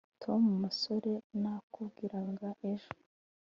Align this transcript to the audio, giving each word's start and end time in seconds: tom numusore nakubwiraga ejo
tom 0.21 0.39
numusore 0.51 1.11
nakubwiraga 1.41 2.47
ejo 2.71 2.91